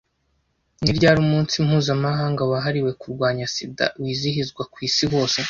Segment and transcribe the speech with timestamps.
[0.83, 5.39] Ni ryari 'Umunsi mpuzamahanga wahariwe kurwanya SIDA' wizihizwa ku isi hose